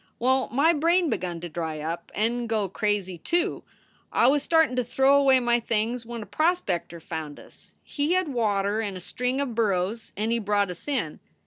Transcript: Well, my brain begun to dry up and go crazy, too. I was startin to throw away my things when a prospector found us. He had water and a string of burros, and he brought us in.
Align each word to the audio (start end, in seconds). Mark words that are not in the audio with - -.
Well, 0.17 0.49
my 0.51 0.73
brain 0.73 1.11
begun 1.11 1.41
to 1.41 1.47
dry 1.47 1.79
up 1.79 2.11
and 2.15 2.49
go 2.49 2.67
crazy, 2.67 3.19
too. 3.19 3.61
I 4.11 4.25
was 4.25 4.41
startin 4.41 4.75
to 4.77 4.83
throw 4.83 5.15
away 5.15 5.39
my 5.39 5.59
things 5.59 6.07
when 6.07 6.23
a 6.23 6.25
prospector 6.25 6.99
found 6.99 7.39
us. 7.39 7.75
He 7.83 8.13
had 8.13 8.29
water 8.33 8.79
and 8.81 8.97
a 8.97 8.99
string 8.99 9.39
of 9.39 9.53
burros, 9.53 10.11
and 10.17 10.31
he 10.31 10.39
brought 10.39 10.71
us 10.71 10.87
in. 10.87 11.19